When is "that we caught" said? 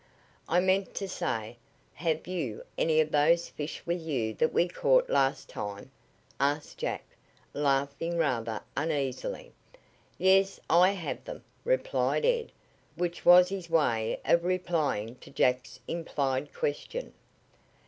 4.33-5.11